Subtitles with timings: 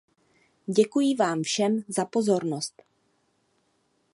[0.67, 2.83] Děkuji vám všem za pozornost.